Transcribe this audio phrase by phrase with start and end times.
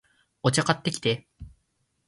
[0.41, 1.27] お茶、買ってきて